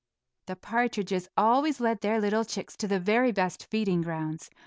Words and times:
The 0.47 0.55
partridges 0.55 1.29
always 1.37 1.79
led 1.79 2.01
their 2.01 2.19
little 2.19 2.43
chicks 2.43 2.75
to 2.77 2.87
the 2.87 2.99
very 2.99 3.31
best 3.31 3.67
feeding 3.69 4.01
grounds. 4.01 4.49